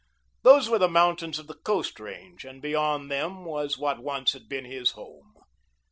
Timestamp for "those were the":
0.41-0.87